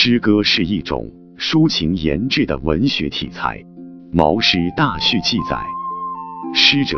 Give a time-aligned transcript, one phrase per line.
[0.00, 3.58] 诗歌是一种抒情言志的文学题材。
[4.12, 5.58] 《毛诗大序》记载
[6.54, 6.96] ：“诗者，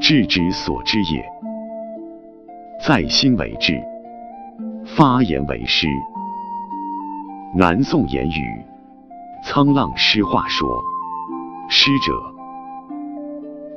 [0.00, 1.24] 志之所知也。
[2.86, 3.82] 在心为志，
[4.86, 5.88] 发言为诗。”
[7.58, 8.64] 南宋言语
[9.44, 10.80] 沧浪诗话说
[11.68, 12.12] ：“诗者，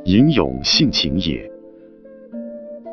[0.04, 1.44] 吟咏性情也。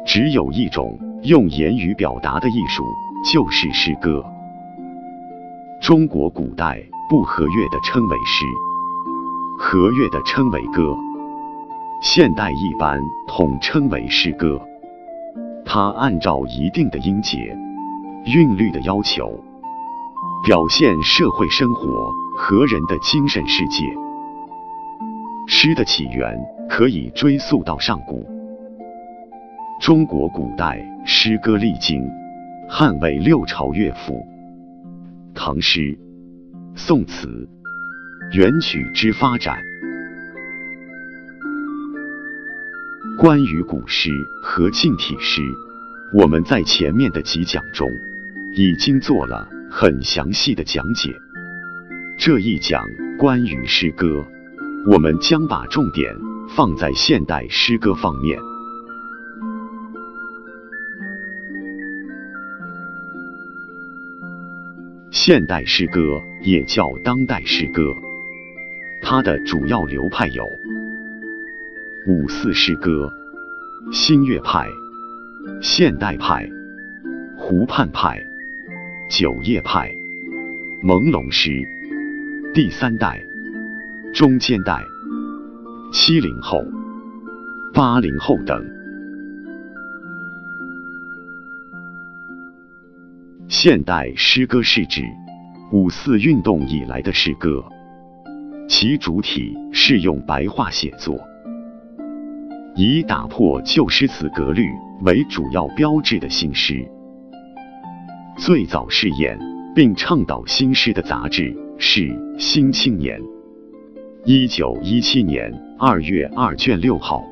[0.06, 2.82] 只有一种用言语表达的艺术，
[3.30, 4.24] 就是诗歌。
[5.82, 8.46] 中国古代不和乐的称为诗。”
[9.58, 10.96] 和乐的称为歌，
[12.00, 14.60] 现代一般统称为诗歌。
[15.64, 17.36] 它按照一定的音节、
[18.26, 19.36] 韵律的要求，
[20.46, 23.84] 表现社会生活和人的精神世界。
[25.48, 26.38] 诗的起源
[26.68, 28.24] 可以追溯到上古。
[29.80, 32.08] 中国古代诗歌历经
[32.68, 34.24] 汉魏六朝乐府、
[35.34, 35.98] 唐诗、
[36.76, 37.48] 宋词。
[38.32, 39.58] 元曲之发展。
[43.18, 44.10] 关于古诗
[44.42, 45.42] 和近体诗，
[46.14, 47.86] 我们在前面的几讲中
[48.56, 51.14] 已经做了很详细的讲解。
[52.18, 52.82] 这一讲
[53.18, 54.24] 关于诗歌，
[54.90, 56.16] 我们将把重点
[56.56, 58.38] 放在现代诗歌方面。
[65.24, 67.94] 现代诗歌也叫当代诗歌。
[69.00, 70.44] 它的主要流派有
[72.08, 73.08] 五四诗歌、
[73.92, 74.66] 新月派、
[75.62, 76.50] 现代派、
[77.38, 78.20] 湖畔派、
[79.08, 79.94] 九叶派、
[80.82, 81.62] 朦胧诗、
[82.52, 83.24] 第三代、
[84.12, 84.84] 中间代、
[85.92, 86.64] 七零后、
[87.72, 88.81] 八零后等。
[93.64, 95.04] 现代诗歌是指
[95.70, 97.64] 五四运动以来的诗歌。
[98.68, 101.16] 其主体是用白话写作，
[102.74, 104.66] 以打破旧诗词格律
[105.02, 106.84] 为主要标志的新诗。
[108.36, 109.38] 最早试验
[109.76, 112.00] 并倡导新诗的杂志是
[112.40, 113.20] 《新青年》，
[114.24, 117.22] 一九一七年二月二卷六号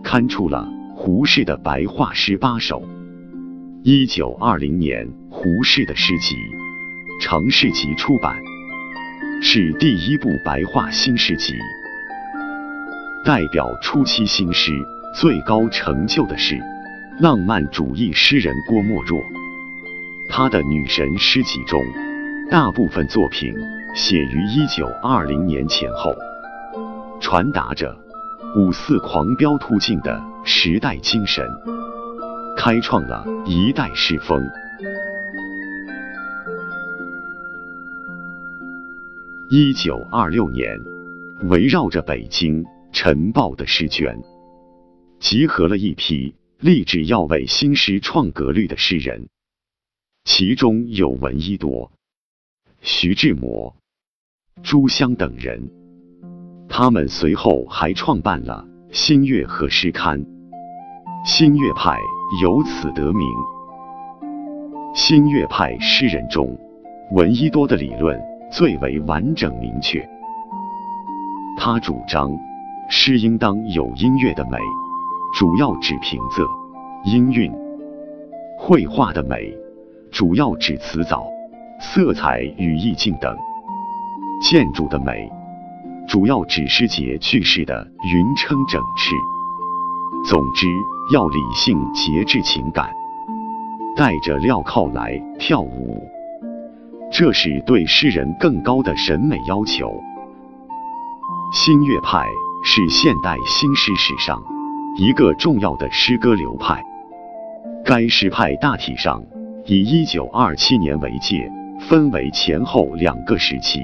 [0.00, 2.80] 刊出了胡适的白话诗八首。
[3.84, 6.36] 一九二零年，胡适的诗集
[7.20, 8.40] 《城市集》出版。
[9.42, 11.52] 是第一部白话新诗集，
[13.24, 14.70] 代表初期新诗
[15.16, 16.56] 最高成就的是
[17.18, 19.20] 浪漫主义诗人郭沫若。
[20.28, 21.82] 他的女神诗集中，
[22.52, 23.52] 大部分作品
[23.96, 26.14] 写于一九二零年前后，
[27.20, 27.92] 传达着
[28.54, 31.44] 五四狂飙突进的时代精神，
[32.56, 34.42] 开创了一代诗风。
[39.50, 40.80] 一九二六年，
[41.48, 44.16] 围绕着北京晨报的诗卷，
[45.18, 49.28] 集合了一批立志要为新诗创格律的诗人，
[50.24, 51.90] 其中有闻一多、
[52.80, 53.74] 徐志摩、
[54.62, 55.68] 朱湘等人。
[56.68, 60.24] 他们随后还创办了新月和诗刊，
[61.24, 61.96] 新月派
[62.42, 63.28] 由此得名。
[64.92, 66.58] 新月派诗人中，
[67.12, 68.20] 闻一多的理论。
[68.50, 70.06] 最为完整明确，
[71.56, 72.30] 他主张
[72.90, 74.58] 诗应当有音乐的美，
[75.38, 76.44] 主要指平仄、
[77.04, 77.50] 音韵；
[78.58, 79.56] 绘画的美，
[80.10, 81.24] 主要指词藻、
[81.80, 83.34] 色彩与意境等；
[84.42, 85.30] 建筑的美，
[86.06, 90.28] 主要指诗节句式的匀称整饬。
[90.28, 90.66] 总之，
[91.10, 92.88] 要理性、节制情感，
[93.96, 96.00] 带着镣铐来跳舞。
[97.10, 99.92] 这是对诗人更高的审美要求。
[101.52, 102.24] 新月派
[102.64, 104.42] 是现代新诗史上
[104.96, 106.82] 一个重要的诗歌流派。
[107.84, 109.22] 该诗派大体上
[109.66, 111.50] 以一九二七年为界，
[111.80, 113.80] 分为前后两个时期。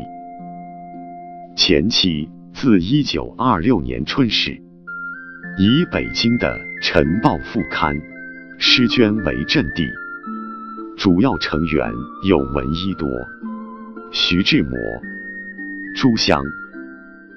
[1.56, 4.62] 前期自一九二六年春始，
[5.60, 8.00] 以北京的《晨报》副刊
[8.58, 9.90] 诗卷为阵地。
[10.96, 11.90] 主要成员
[12.28, 13.08] 有闻一多、
[14.12, 14.78] 徐志摩、
[15.96, 16.40] 朱湘、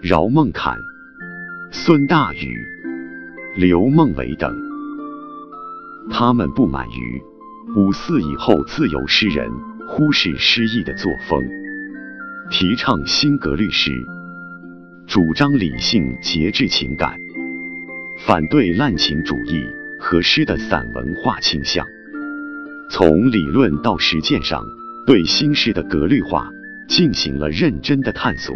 [0.04, 0.78] 饶孟侃、
[1.72, 2.64] 孙大宇、
[3.56, 4.56] 刘梦维等。
[6.12, 7.20] 他们不满于
[7.76, 9.50] 五四以后自由诗人
[9.88, 11.42] 忽视诗意的作风，
[12.52, 13.92] 提倡新格律诗，
[15.08, 17.16] 主张理性节制情感，
[18.26, 19.66] 反对滥情主义
[20.00, 21.86] 和诗的散文化倾向。
[22.90, 24.64] 从理论到实践上，
[25.08, 26.48] 对新诗的格律化
[26.88, 28.56] 进行了认真的探索，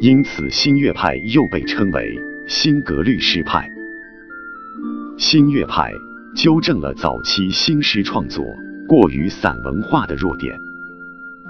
[0.00, 3.68] 因此新月派又被称为新格律诗派。
[5.18, 5.92] 新月派
[6.34, 8.44] 纠正了早期新诗创作
[8.88, 10.56] 过于散文化的弱点，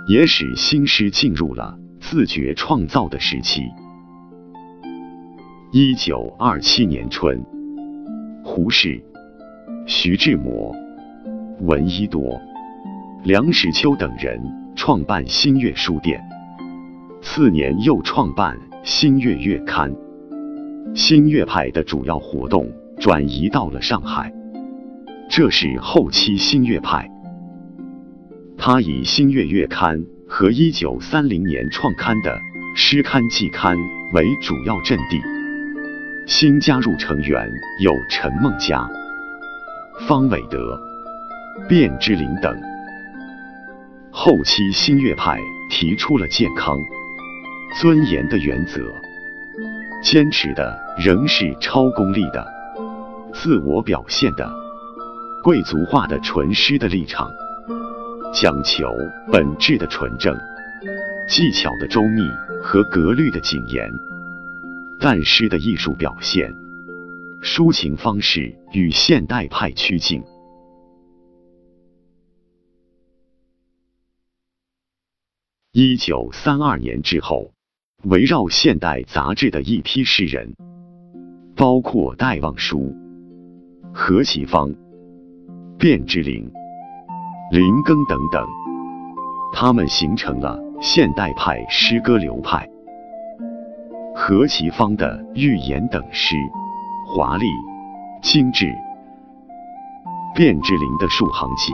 [0.08, 3.62] 也使新诗进入了自觉创造的时期。
[5.70, 7.44] 一九二七年春，
[8.42, 8.98] 胡适、
[9.86, 10.74] 徐志摩、
[11.60, 12.40] 闻一多。
[13.22, 14.40] 梁实秋等人
[14.74, 16.18] 创办新月书店，
[17.20, 19.94] 次年又创办新月月刊。
[20.94, 22.66] 新月派的主要活动
[22.98, 24.32] 转移到了上海，
[25.28, 27.10] 这是后期新月派。
[28.56, 32.40] 他以新月月刊和一九三零年创刊的
[32.74, 33.76] 诗刊季刊
[34.14, 35.20] 为主要阵地。
[36.28, 38.86] 新加入成员有陈梦家、
[40.06, 40.78] 方伟德、
[41.66, 42.54] 卞之琳等。
[44.10, 45.40] 后期新月派
[45.70, 46.76] 提出了健康、
[47.80, 48.78] 尊严的原则，
[50.04, 52.46] 坚持的仍是超功利的、
[53.32, 54.52] 自我表现的、
[55.42, 57.30] 贵族化的纯诗的立场，
[58.34, 58.94] 讲求
[59.32, 60.38] 本质的纯正、
[61.26, 62.20] 技巧的周密
[62.62, 63.90] 和格律的谨严。
[65.00, 66.52] 但诗的艺术表现、
[67.42, 70.22] 抒情方式与现代派趋近。
[75.72, 77.52] 一九三二年之后，
[78.02, 80.56] 围绕《现代》杂志的一批诗人，
[81.54, 82.92] 包括戴望舒、
[83.94, 84.74] 何其芳、
[85.78, 86.50] 卞之琳、
[87.52, 88.44] 林庚等等，
[89.52, 92.68] 他们形成了现代派诗歌流派。
[94.20, 96.34] 何其芳的《寓言》等诗，
[97.06, 97.46] 华丽、
[98.20, 98.66] 精致；
[100.34, 101.72] 卞之琳的《数行集》，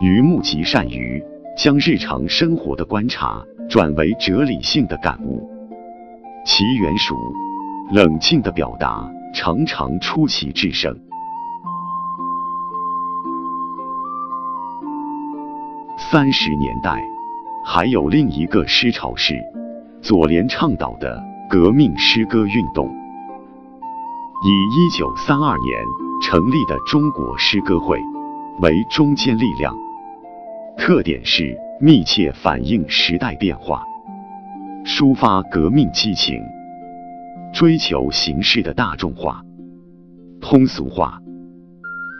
[0.00, 1.22] 于目极善于。
[1.54, 5.50] 将日常生活的观察转为哲理性的感悟，
[6.46, 7.16] 其圆熟、
[7.90, 9.04] 冷静的表达
[9.34, 10.96] 常常出奇制胜。
[15.98, 17.02] 三十年代
[17.64, 19.34] 还有另一个诗潮是
[20.00, 22.86] 左联倡导的革命诗歌运动，
[24.44, 25.84] 以一九三二年
[26.22, 27.98] 成立的中国诗歌会
[28.60, 29.74] 为中坚力量。
[30.76, 33.82] 特点是密切反映时代变化，
[34.84, 36.40] 抒发革命激情，
[37.52, 39.42] 追求形式的大众化、
[40.40, 41.20] 通俗化，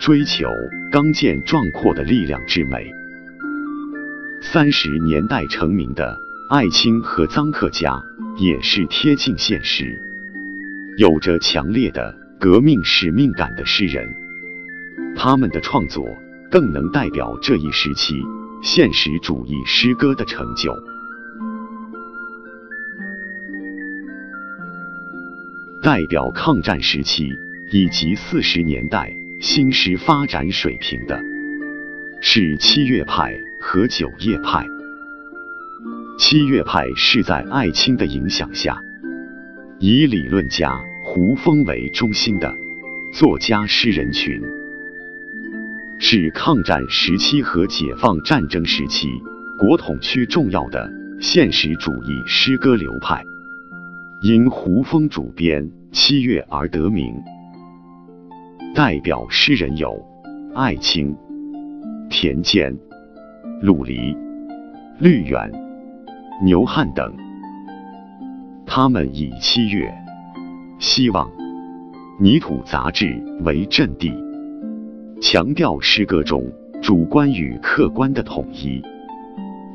[0.00, 0.46] 追求
[0.90, 2.84] 刚健壮阔的力量之美。
[4.42, 6.16] 三十年代成名的
[6.48, 8.02] 艾青和臧克家
[8.38, 10.00] 也是贴近现实、
[10.96, 14.08] 有着强烈的革命使命感的诗人，
[15.14, 16.08] 他们的创作
[16.50, 18.22] 更能代表这一时期。
[18.62, 20.74] 现实主义诗歌的成就，
[25.82, 27.28] 代表抗战时期
[27.70, 31.20] 以及四十年代新诗发展水平的，
[32.22, 34.66] 是七月派和九叶派。
[36.18, 38.76] 七月派是在艾青的影响下，
[39.78, 42.52] 以理论家胡风为中心的
[43.14, 44.42] 作家诗人群。
[46.00, 49.08] 是抗战时期和解放战争时期
[49.60, 53.24] 国统区重要的现实主义诗歌流派，
[54.20, 57.14] 因胡风主编《七月》而得名。
[58.74, 60.04] 代表诗人有
[60.52, 61.16] 艾青、
[62.10, 62.76] 田间、
[63.62, 64.16] 陆离、
[64.98, 65.50] 绿远、
[66.40, 67.12] 牛汉等。
[68.64, 69.92] 他们以《七月》
[70.78, 71.28] 《希望》
[72.20, 74.12] 《泥土》杂志为阵地。
[75.20, 76.44] 强调诗歌中
[76.80, 78.80] 主观与客观的统一，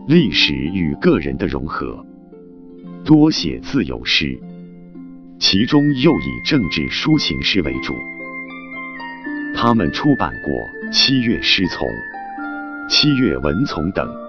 [0.07, 2.05] 历史与个人的融合，
[3.03, 4.39] 多写自由诗，
[5.39, 7.93] 其中又以政治抒情诗为主。
[9.53, 10.53] 他们出版过
[10.93, 11.85] 《七月诗丛》
[12.89, 14.22] 《七月文丛》等。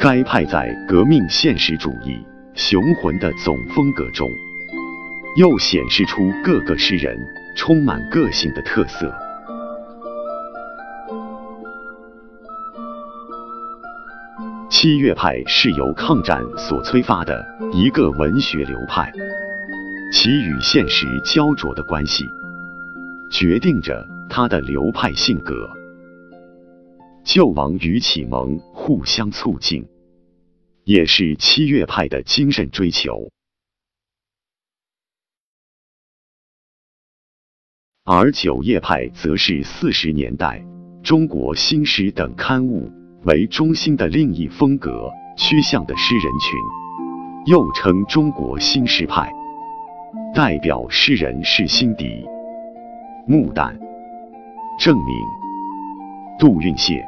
[0.00, 2.18] 该派在革命现实主义
[2.54, 4.28] 雄浑的总风格中，
[5.36, 7.18] 又显示出各个诗人
[7.56, 9.14] 充满个性的特色。
[14.70, 19.10] 七月派是由抗战所催发的一个文学流派，
[20.12, 22.28] 其与现实焦灼的关系，
[23.30, 25.70] 决定着他的流派性格。
[27.24, 29.86] 救亡与启蒙互相促进，
[30.84, 33.30] 也是七月派的精神追求。
[38.04, 40.62] 而九叶派则是四十年代
[41.02, 42.92] 中国新诗》等刊物
[43.24, 46.60] 为中心的另一风格趋向的诗人群，
[47.46, 49.32] 又称中国新诗派。
[50.34, 52.22] 代表诗人是辛迪、
[53.26, 53.74] 穆旦、
[54.78, 55.06] 郑敏、
[56.38, 57.02] 杜运燮、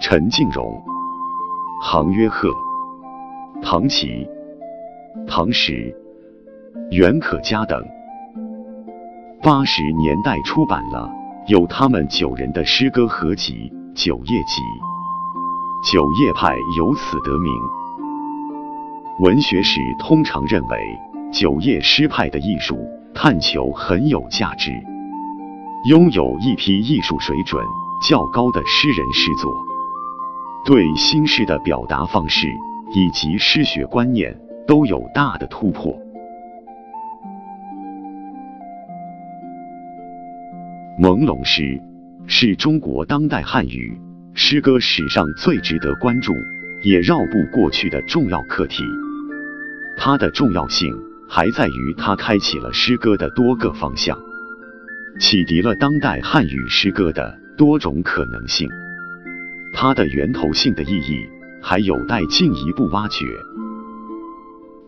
[0.00, 0.80] 陈敬荣、
[1.82, 2.48] 杭约鹤、
[3.60, 4.24] 唐琪、
[5.26, 5.92] 唐石、
[6.92, 7.84] 袁可嘉等。
[9.42, 11.10] 八十年代出版了
[11.48, 13.52] 有他们九人的诗歌合集
[13.94, 14.62] 《九叶集》，
[15.92, 17.52] 九叶派由此得名。
[19.18, 20.78] 文学史通常认为，
[21.32, 22.78] 九叶诗派的艺术
[23.12, 24.70] 探求很有价值，
[25.88, 27.64] 拥有一批艺术水准
[28.08, 29.52] 较高的诗人诗作，
[30.68, 32.46] 对新诗的表达方式
[32.94, 35.98] 以及诗学观念都有大的突破。
[41.00, 41.80] 朦胧诗
[42.26, 43.98] 是中国当代汉语
[44.34, 46.34] 诗歌史上最值得关注，
[46.82, 48.84] 也绕不过去的重要课题。
[49.96, 50.94] 它的重要性
[51.30, 54.18] 还在于它开启了诗歌的多个方向，
[55.18, 58.68] 启迪了当代汉语诗歌的多种可能性。
[59.80, 61.24] 它的源头性的意义
[61.62, 63.24] 还有待进一步挖掘。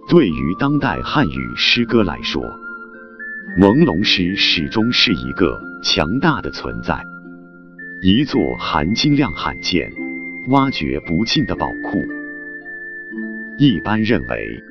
[0.08, 2.42] 对于当代汉语诗歌来说，
[3.56, 5.60] 朦胧诗始终是一个。
[5.82, 7.02] 强大的存在，
[8.02, 9.90] 一座含金量罕见、
[10.48, 12.04] 挖掘不尽的宝库。
[13.56, 14.62] 一般认为，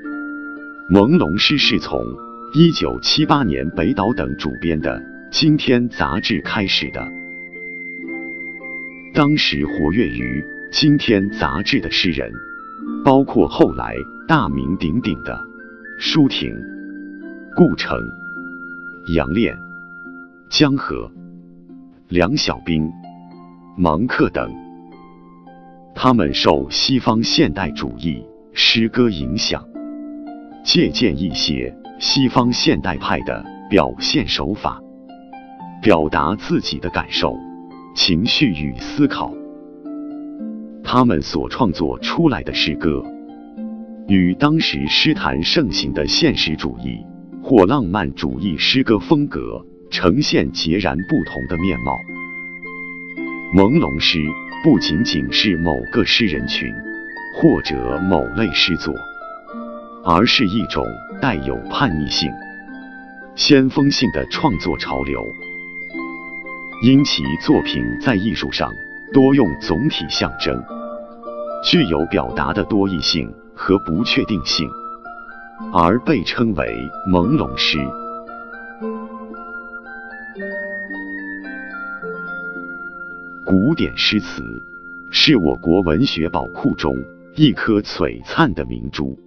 [0.91, 1.99] 朦胧诗是从
[2.53, 4.99] 一九七八年北岛等主编的
[5.31, 7.07] 《今天》杂志开始的。
[9.13, 12.31] 当时活跃于《今天》杂志的诗人，
[13.03, 13.95] 包括后来
[14.27, 15.39] 大名鼎鼎的
[15.99, 16.55] 舒婷、
[17.55, 17.97] 顾城、
[19.15, 19.55] 杨炼。
[20.49, 21.11] 江河、
[22.07, 22.91] 梁小冰、
[23.77, 24.51] 芒克等，
[25.93, 28.23] 他们受西方现代主义
[28.53, 29.63] 诗歌影响，
[30.63, 34.81] 借鉴一些西方现代派的表现手法，
[35.83, 37.37] 表达自己的感受、
[38.01, 39.33] 情绪与思考。
[40.81, 43.03] 他们所创作出来的诗歌，
[44.07, 46.97] 与当时诗坛盛行的现实主义
[47.43, 49.61] 或浪漫主义诗歌风格。
[49.91, 51.91] 呈现截然不同的面貌。
[53.55, 54.23] 朦胧诗
[54.63, 56.71] 不仅仅是某个诗人群
[57.35, 58.93] 或者某类诗作，
[60.05, 60.85] 而是一种
[61.19, 62.31] 带有叛逆性、
[63.35, 65.19] 先锋性的创作潮流。
[66.81, 68.71] 因其作品在艺术上
[69.11, 70.63] 多用总体象征，
[71.61, 74.65] 具有表达的多义性和不确定性，
[75.73, 77.77] 而被称为朦胧诗。
[83.45, 84.41] 古典诗词
[85.11, 86.95] 是我国文学宝库中
[87.35, 89.19] 一颗璀璨的明珠，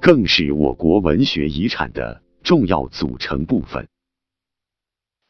[0.00, 3.84] 更是我国文学遗产的重要组成部分。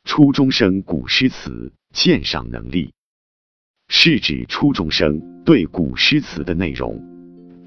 [0.05, 2.93] 初中生古诗词鉴赏能力，
[3.89, 7.01] 是指初中生对古诗词的内容、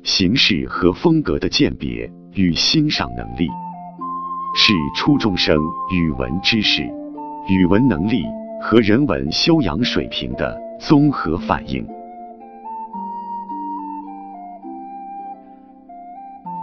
[0.03, 3.47] 形式和风格的鉴别与欣赏能力，
[4.55, 5.57] 是初中生
[5.91, 6.83] 语文知识、
[7.49, 8.23] 语文能力。
[8.61, 11.85] 和人文修养水平的综合反应。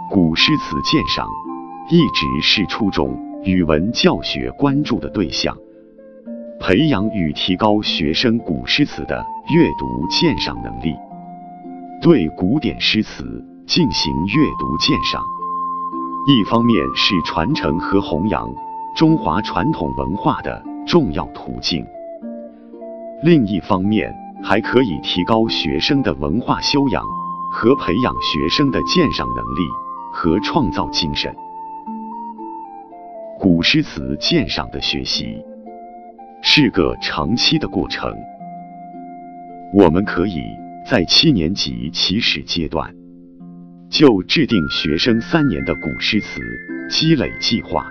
[0.09, 1.25] 古诗词鉴赏
[1.89, 5.53] 一直是初中语文教学关注的对象，
[6.61, 10.95] 培养与提高学生古诗词的阅读鉴赏能力，
[12.01, 15.21] 对古典诗词进行阅读鉴赏，
[16.25, 18.49] 一方面是传承和弘扬
[18.95, 21.85] 中华传统文化的重要途径。
[23.23, 24.09] 另一方面，
[24.41, 27.03] 还可以提高学生的文化修养
[27.51, 29.67] 和培养学生的鉴赏能力
[30.13, 31.35] 和创造精神。
[33.43, 35.35] 古诗词鉴赏的学习
[36.41, 38.09] 是个长期的过程。
[39.73, 40.39] 我们可以
[40.89, 42.95] 在七年级起始阶段
[43.89, 46.39] 就制定学生三年的古诗词
[46.89, 47.85] 积累计划，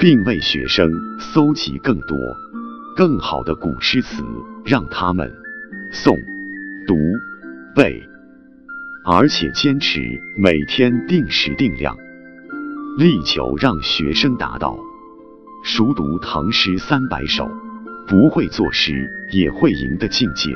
[0.00, 0.90] 并为学生
[1.20, 2.16] 搜集更多。
[2.96, 4.24] 更好的古诗词，
[4.64, 5.30] 让他们
[5.92, 6.16] 诵、
[6.86, 6.94] 读、
[7.76, 8.02] 背，
[9.04, 10.00] 而且坚持
[10.38, 11.94] 每天定时定量，
[12.98, 14.76] 力求让学生达到
[15.62, 17.48] 熟读唐诗三百首，
[18.08, 20.50] 不会作诗也会吟的境界。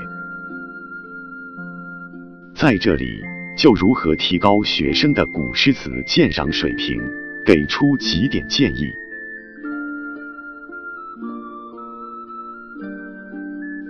[2.53, 3.21] 在这里，
[3.57, 7.01] 就如何提高学生的古诗词鉴赏水平，
[7.47, 8.91] 给出几点建议。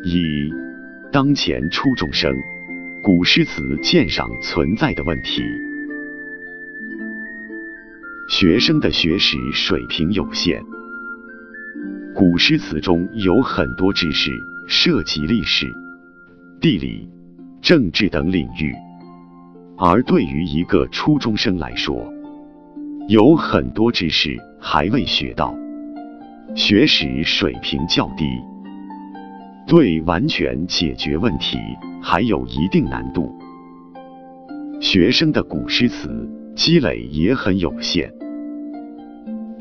[0.04, 0.52] 一、
[1.10, 2.30] 当前初中生
[3.02, 5.42] 古诗词鉴赏存在的问题。
[8.42, 10.60] 学生的学识水平有限，
[12.12, 14.32] 古诗词中有很多知识
[14.66, 15.72] 涉及历史、
[16.60, 17.08] 地理、
[17.60, 18.74] 政治等领域，
[19.78, 22.12] 而对于一个初中生来说，
[23.06, 25.54] 有很多知识还未学到，
[26.56, 28.24] 学识水平较低，
[29.68, 31.58] 对完全解决问题
[32.02, 33.32] 还有一定难度。
[34.80, 38.12] 学生的古诗词积累也很有限。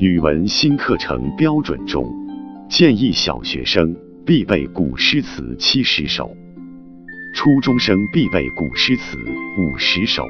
[0.02, 2.12] 语文新课程标准中
[2.68, 3.94] 建议小学生
[4.26, 6.28] 必备古诗词七十首，
[7.36, 9.16] 初中生必备古诗词
[9.60, 10.26] 五十首。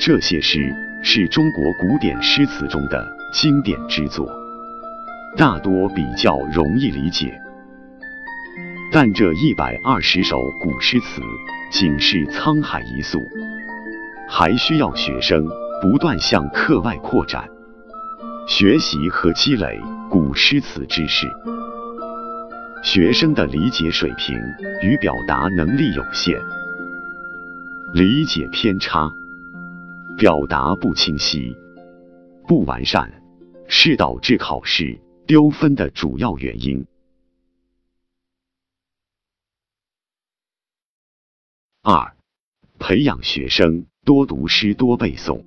[0.00, 0.72] 这些诗。
[1.02, 4.26] 是中国古典诗词中的经典之作，
[5.36, 7.38] 大多比较容易理解。
[8.90, 11.20] 但这一百二十首古诗词
[11.70, 13.20] 仅是沧海一粟，
[14.26, 15.46] 还需要学生
[15.82, 17.46] 不断向课外扩展，
[18.46, 21.26] 学习和积累古诗词知识。
[22.84, 24.38] 学生的理解水平
[24.82, 26.40] 与表达能力有限，
[27.92, 29.10] 理解偏差。
[30.16, 31.54] 表达不清晰、
[32.46, 33.12] 不完善，
[33.68, 36.86] 是导致考试丢分的主要原因。
[41.82, 42.16] 二、
[42.78, 45.44] 培养学生多读诗、多背诵，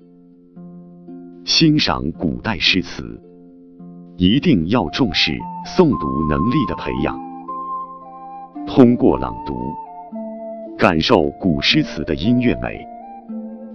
[1.44, 3.20] 欣赏古代诗词，
[4.16, 5.32] 一定要重视
[5.66, 7.18] 诵读能力的培养。
[8.66, 9.54] 通过朗读，
[10.78, 12.86] 感受古诗词的音乐美。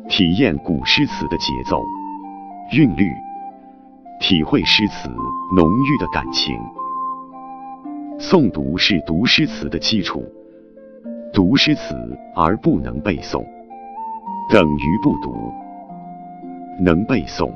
[0.08, 1.82] 体验古诗词的节奏、
[2.72, 3.10] 韵律，
[4.20, 5.10] 体会诗词
[5.56, 6.56] 浓郁的感情。
[8.20, 10.24] 诵读是读诗词的基础，
[11.34, 11.96] 读诗词
[12.36, 13.44] 而不能背诵，
[14.52, 15.52] 等于不读。
[16.80, 17.52] 能背诵，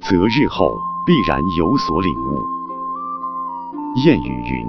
[0.00, 0.70] 则日后
[1.06, 2.42] 必然有所领悟。
[4.04, 4.66] 谚语云：“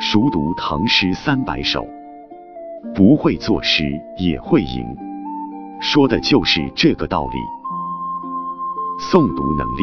[0.00, 1.86] 熟读唐诗三百首，
[2.94, 3.84] 不会作诗
[4.18, 4.84] 也会吟。”
[5.80, 7.38] 说的就是这个道理。
[9.00, 9.82] 诵读能力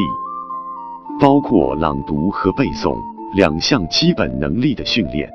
[1.18, 2.94] 包括朗读和背诵
[3.34, 5.30] 两项基本能力的训练。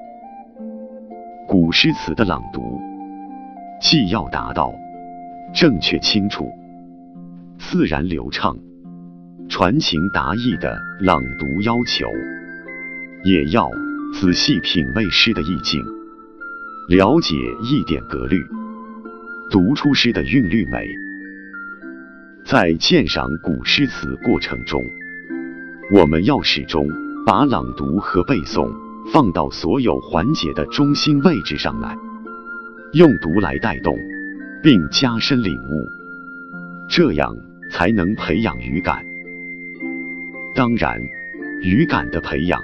[1.48, 2.80] 古诗词的朗读，
[3.82, 4.72] 既要达到
[5.52, 6.48] 正确清楚、
[7.70, 8.58] 自然流畅、
[9.48, 12.08] 传情达意的朗读要求，
[13.24, 13.70] 也要
[14.14, 15.82] 仔细品味诗的意境，
[16.90, 18.44] 了解一点格律。
[19.52, 20.86] 读出诗的韵律美，
[22.44, 24.84] 在鉴赏古诗词过程中，
[25.94, 26.88] 我们要始终
[27.26, 28.70] 把朗读和背诵
[29.14, 31.96] 放到所有环节的中心位置上来，
[32.94, 33.96] 用读来带动，
[34.64, 35.88] 并加深领悟，
[36.90, 37.34] 这样
[37.72, 39.04] 才能培养语感。
[40.54, 41.02] 当然，
[41.62, 42.62] 语感的培养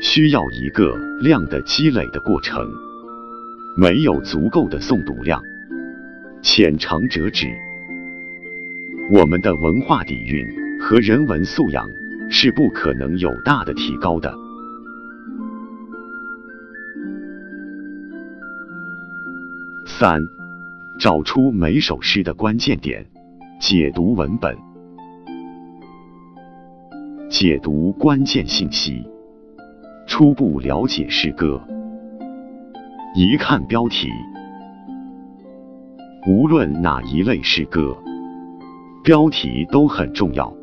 [0.00, 2.64] 需要一个量的积累的过程，
[3.76, 5.42] 没有足够的诵读量。
[6.40, 7.48] 浅尝辄止，
[9.10, 10.46] 我们的文化底蕴
[10.80, 11.88] 和人文素养
[12.30, 14.32] 是不可能有大的提高的。
[19.84, 20.22] 三，
[21.00, 23.04] 找出每首诗的关键点，
[23.58, 24.54] 解读文本，
[27.30, 29.02] 解读关键信息，
[30.06, 31.60] 初步了解诗歌。
[33.14, 34.08] 一看标题。
[36.28, 37.96] 无论哪一类诗歌，
[39.02, 40.54] 标题都很重要，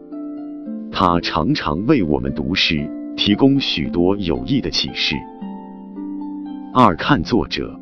[0.92, 5.16] 它常常为我们读诗提供许多有益的启示。
[6.74, 7.80] 二看作者，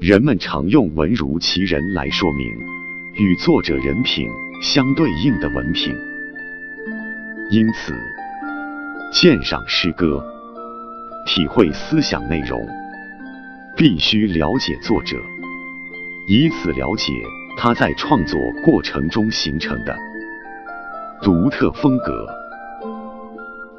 [0.00, 2.77] 人们常用文如其人来说明
[3.18, 4.30] 与作者人品
[4.62, 5.92] 相对应的文凭，
[7.50, 7.92] 因此
[9.12, 10.24] 鉴赏诗歌、
[11.26, 12.64] 体会思想内容，
[13.76, 15.16] 必须了解作者。
[16.28, 17.12] 以此了解
[17.58, 19.96] 他在创作过程中形成的
[21.20, 22.24] 独特风格。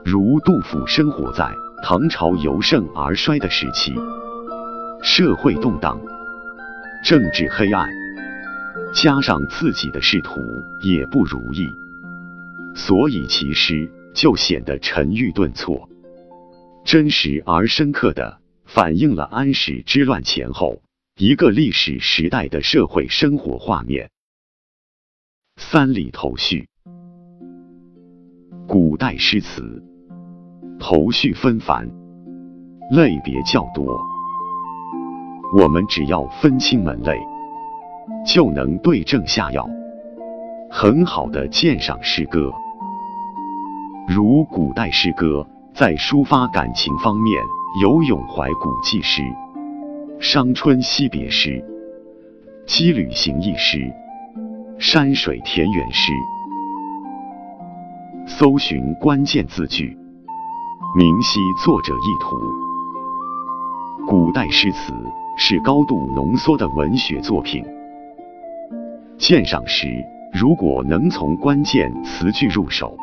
[0.04, 1.50] 如杜甫生活在
[1.82, 3.96] 唐朝由盛而衰的时期，
[5.02, 5.98] 社会动荡，
[7.06, 7.90] 政治黑暗，
[8.94, 10.42] 加上自己的仕途
[10.84, 11.68] 也不如意，
[12.76, 15.88] 所以其诗就显得沉郁顿挫，
[16.84, 20.82] 真实而深刻的反映了安史之乱前后。
[21.18, 24.10] 一个历史时代的社会生活画面。
[25.58, 26.70] 三里头绪，
[28.66, 29.84] 古代诗词
[30.80, 31.90] 头绪纷繁，
[32.92, 34.02] 类别较多。
[35.54, 37.20] 我们只要分清门类，
[38.26, 39.68] 就能对症下药，
[40.70, 42.52] 很好的鉴赏诗歌。
[44.08, 47.42] 如古代诗歌，在抒发感情方面
[47.82, 49.22] 有咏怀古迹诗、
[50.20, 51.64] 伤春惜别诗、
[52.68, 53.92] 羁旅行逸诗、
[54.78, 56.12] 山水田园诗。
[58.26, 59.98] 搜寻关键字句，
[60.98, 62.38] 明晰作者意图。
[64.08, 64.94] 古代诗词。
[65.42, 67.64] 是高度浓缩的文学作品。
[69.20, 69.86] 鉴赏时，
[70.32, 72.96] 如果能从关键词句入手，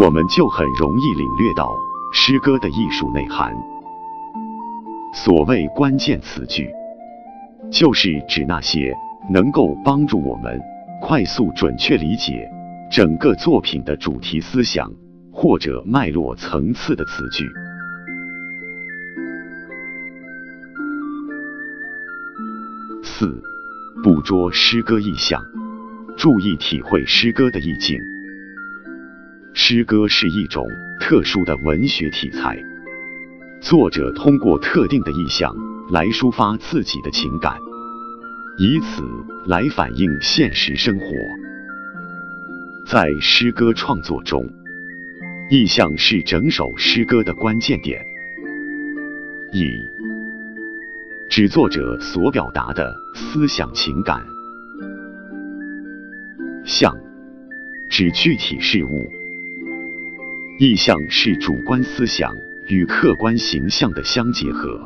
[0.00, 1.76] 我们就很容易领略到
[2.12, 3.52] 诗歌的艺术内涵。
[5.12, 6.70] 所谓关键词句，
[7.68, 8.94] 就是指那些
[9.28, 10.56] 能够帮助我们
[11.02, 12.48] 快速准确理解
[12.88, 14.88] 整个作品的主题思想
[15.32, 17.44] 或者脉络层次的词句。
[23.02, 23.42] 四、
[24.02, 25.42] 捕捉诗歌意象，
[26.16, 27.98] 注意体会诗歌的意境。
[29.54, 30.64] 诗歌是一种
[31.00, 32.56] 特殊的文学题材，
[33.60, 35.52] 作者通过特定的意象
[35.90, 37.56] 来抒发自己的情感，
[38.58, 39.02] 以此
[39.46, 41.06] 来反映现实生活。
[42.86, 44.48] 在诗歌创作中，
[45.50, 48.00] 意象是整首诗歌的关键点。
[49.52, 49.72] 以
[51.30, 54.24] 指作者所表达的思想情感，
[56.64, 56.96] 象
[57.90, 58.88] 指具体事物，
[60.58, 62.32] 意象是主观思想
[62.68, 64.80] 与客观形象的相结合，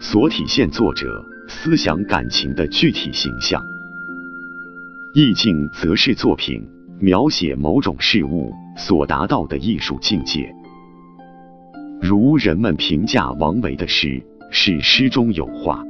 [0.00, 3.60] 所体现作者思想感情的具体形象。
[5.12, 6.64] 意境则是作品
[7.00, 10.54] 描写某种事物所达到的艺术境界，
[12.00, 14.22] 如人们评价王维的诗。
[14.54, 15.82] 是诗中有画，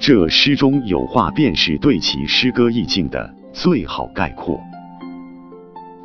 [0.00, 4.58] 这诗中有画便是对其诗歌意境的最好概括。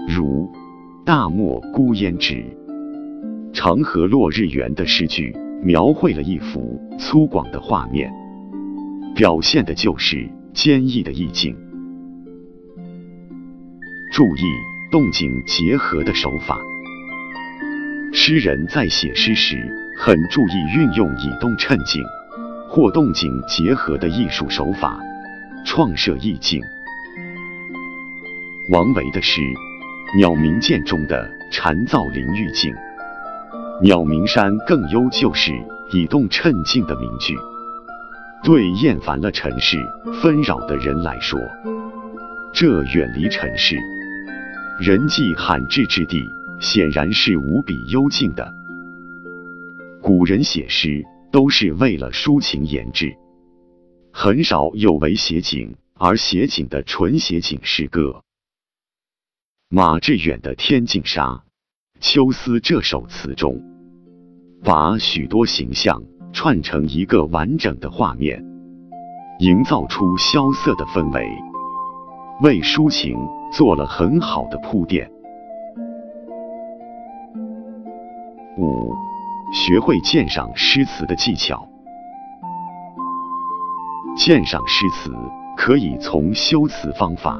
[0.09, 0.51] 如
[1.05, 2.45] “大漠孤烟直，
[3.53, 8.11] 长河落日圆”的诗句，描绘了一幅粗犷的画面，
[9.15, 11.55] 表现的就是坚毅的意境。
[14.11, 14.41] 注意
[14.91, 16.59] 动静结合的手法，
[18.11, 19.82] 诗人在写诗时。
[19.95, 22.03] 很注意运用以动衬静
[22.67, 24.99] 或动静结合的艺术手法，
[25.65, 26.61] 创设意境。
[28.69, 29.41] 王维的诗
[30.17, 32.73] 《鸟鸣涧》中的蝉噪林玉静，
[33.81, 35.51] 鸟鸣山更幽就是
[35.91, 37.35] 以动衬静的名句。
[38.43, 39.77] 对厌烦了尘世
[40.21, 41.39] 纷扰的人来说，
[42.51, 43.77] 这远离尘世、
[44.79, 46.29] 人迹罕至之地，
[46.59, 48.53] 显然是无比幽静的。
[50.03, 53.15] 古人写诗都是为了抒情言志，
[54.11, 58.21] 很少有为写景而写景的纯写景诗歌。
[59.69, 61.27] 马致远的《天净沙·
[62.01, 63.63] 秋思》这首词中，
[64.61, 68.43] 把许多形象串成一个完整的画面，
[69.39, 71.25] 营造出萧瑟的氛围，
[72.41, 73.15] 为抒情
[73.53, 75.09] 做了很好的铺垫。
[78.57, 78.93] 五。
[79.53, 81.69] 学会鉴赏诗词的技巧。
[84.17, 85.11] 鉴赏诗词
[85.55, 87.39] 可以从修辞方法、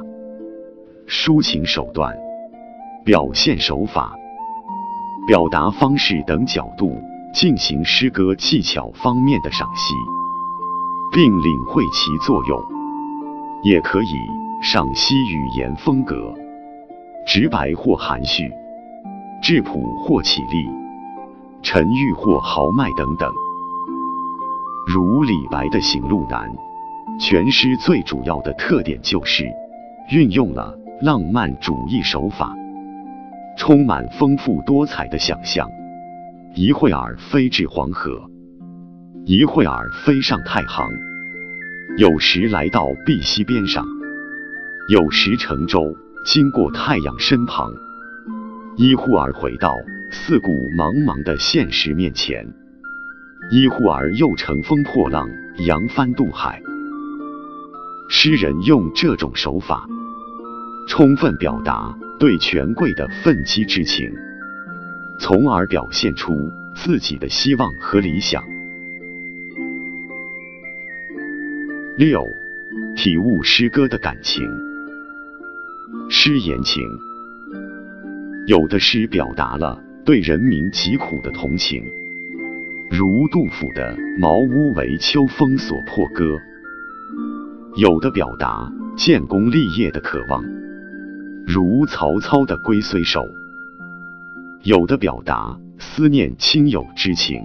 [1.08, 2.16] 抒情手段、
[3.04, 4.14] 表现手法、
[5.26, 6.96] 表达方式等角度
[7.34, 9.92] 进行诗歌技巧方面的赏析，
[11.12, 12.56] 并领会其作用；
[13.64, 14.14] 也可以
[14.62, 16.32] 赏析语言风格，
[17.26, 18.52] 直白或含蓄，
[19.42, 20.83] 质朴或绮丽。
[21.64, 23.32] 沉郁或豪迈等等，
[24.86, 26.46] 如李白的《行路难》，
[27.18, 29.46] 全诗最主要的特点就是
[30.10, 32.54] 运用了浪漫主义手法，
[33.56, 35.66] 充满丰富多彩的想象。
[36.54, 38.22] 一会儿飞至黄河，
[39.24, 40.86] 一会儿飞上太行，
[41.96, 43.82] 有时来到碧溪边上，
[44.90, 45.80] 有时乘舟
[46.26, 47.72] 经过太阳身旁，
[48.76, 49.74] 一忽而回到。
[50.14, 52.46] 四顾茫茫的现实面前，
[53.50, 55.28] 一忽而又乘风破浪，
[55.66, 56.62] 扬帆渡海。
[58.08, 59.86] 诗人用这种手法，
[60.88, 64.10] 充分表达对权贵的愤激之情，
[65.20, 66.32] 从而表现出
[66.76, 68.42] 自己的希望和理想。
[71.98, 72.24] 六，
[72.96, 74.48] 体悟诗歌的感情。
[76.08, 76.82] 诗言情，
[78.46, 79.82] 有的诗表达了。
[80.04, 81.82] 对人民疾苦的同情，
[82.90, 86.36] 如杜甫的“茅屋为秋风所破歌”；
[87.76, 90.44] 有的表达建功立业的渴望，
[91.46, 93.22] 如曹操的“龟虽寿”；
[94.62, 97.40] 有的表达思念亲友之情，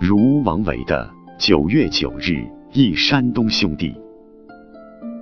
[0.00, 3.94] 如王维的“九月九日忆山东兄弟”；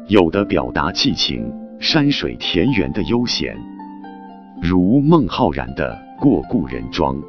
[0.09, 3.55] 有的表达寄情山水田园的悠闲，
[4.64, 7.20] 如孟浩然的“过故人庄”。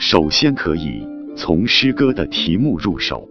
[0.00, 3.28] 首先可以从诗歌的题目入手，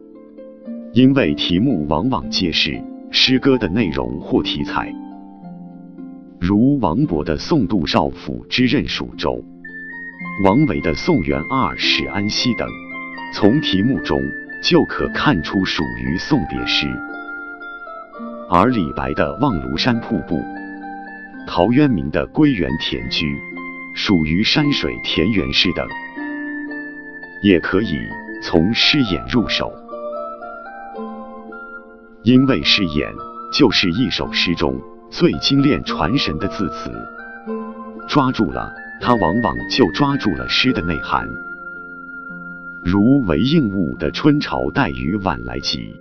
[0.93, 2.79] 因为题目往往揭示
[3.09, 4.93] 诗歌的内容或题材。
[6.39, 9.31] 如王勃的《送杜少府之任蜀州》，
[10.45, 12.67] 王维的《送元二使安西》等，
[13.33, 14.21] 从题目中
[14.63, 16.85] 就可看出属于送别诗；
[18.47, 20.35] 而李白的《望庐山瀑布》，
[21.47, 23.25] 陶渊明的《归园田居》，
[23.95, 25.87] 属于山水田园诗等。
[27.41, 27.97] 也可以
[28.43, 29.71] 从诗眼入手，
[32.23, 33.09] 因为诗眼
[33.53, 36.91] 就是一首诗中最精炼传神的字词，
[38.09, 41.27] 抓住了它，往往就抓住了诗的内涵。
[42.83, 45.95] 如韦应物的“春潮带雨晚来急，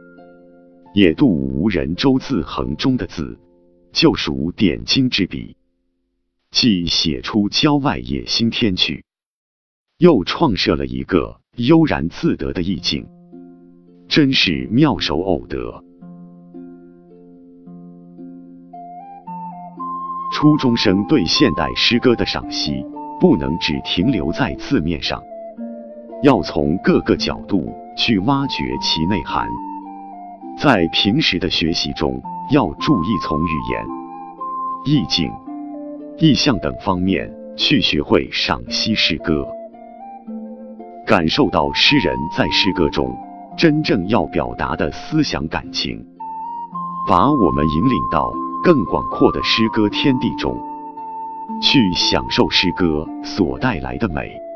[0.94, 3.38] 野渡无人舟自横”中的字，
[3.92, 5.56] 就属点睛之笔，
[6.50, 9.04] 既写出郊外野心天趣。
[9.98, 13.06] 又创设了一个悠然自得的意境，
[14.06, 15.82] 真是妙手偶得。
[20.32, 22.84] 初中生对现代诗歌的赏析，
[23.18, 25.20] 不能只停留在字面上，
[26.22, 29.48] 要从各个角度去挖掘其内涵。
[30.56, 33.86] 在平时的学习中，要注意从语言、
[34.86, 35.30] 意境、
[36.16, 39.46] 意象等方面去学会赏析诗歌。
[41.06, 43.14] 感受到诗人在诗歌中
[43.56, 46.02] 真正要表达的思想感情，
[47.06, 48.32] 把我们引领到
[48.64, 50.58] 更广阔的诗歌天地中，
[51.60, 54.47] 去享受诗歌所带来的美。